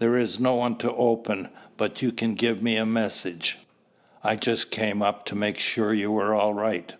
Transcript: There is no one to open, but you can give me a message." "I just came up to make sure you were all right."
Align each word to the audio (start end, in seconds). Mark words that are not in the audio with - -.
There 0.00 0.16
is 0.16 0.40
no 0.40 0.56
one 0.56 0.74
to 0.78 0.92
open, 0.92 1.50
but 1.76 2.02
you 2.02 2.10
can 2.10 2.34
give 2.34 2.60
me 2.60 2.74
a 2.74 2.84
message." 2.84 3.58
"I 4.24 4.34
just 4.34 4.72
came 4.72 5.02
up 5.02 5.24
to 5.26 5.36
make 5.36 5.56
sure 5.56 5.94
you 5.94 6.10
were 6.10 6.34
all 6.34 6.52
right." 6.52 6.94